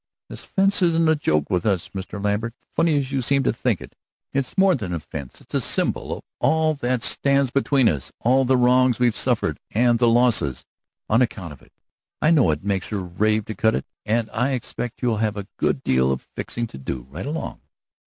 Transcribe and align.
"This 0.29 0.41
fence 0.41 0.81
isn't 0.81 1.07
any 1.07 1.15
joke 1.15 1.51
with 1.51 1.63
us, 1.63 1.89
Mr. 1.89 2.17
Lambert, 2.19 2.55
funny 2.73 2.97
as 2.97 3.11
you 3.11 3.21
seem 3.21 3.43
to 3.43 3.53
think 3.53 3.79
it. 3.79 3.95
It's 4.33 4.57
more 4.57 4.73
than 4.73 4.95
a 4.95 4.99
fence, 4.99 5.39
it's 5.41 5.53
a 5.53 5.61
symbol 5.61 6.11
of 6.17 6.23
all 6.39 6.73
that 6.73 7.03
stands 7.03 7.51
between 7.51 7.87
us, 7.87 8.11
all 8.19 8.43
the 8.43 8.57
wrongs 8.57 8.97
we've 8.97 9.15
suffered, 9.15 9.59
and 9.69 9.99
the 9.99 10.07
losses, 10.09 10.65
on 11.07 11.21
account 11.21 11.53
of 11.53 11.61
it. 11.61 11.71
I 12.19 12.31
know 12.31 12.49
it 12.49 12.63
makes 12.63 12.87
her 12.87 12.99
rave 13.03 13.45
to 13.45 13.53
cut 13.53 13.75
it, 13.75 13.85
and 14.03 14.27
I 14.33 14.53
expect 14.53 15.03
you'll 15.03 15.17
have 15.17 15.37
a 15.37 15.45
good 15.57 15.83
deal 15.83 16.11
of 16.11 16.27
fixing 16.35 16.65
to 16.69 16.79
do 16.79 17.05
right 17.11 17.27
along." 17.27 17.61